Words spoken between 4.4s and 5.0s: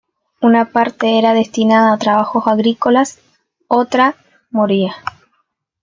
moría.